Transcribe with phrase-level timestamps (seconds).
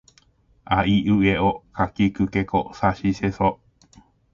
[0.65, 3.59] あいうえおかきくけこさしせそ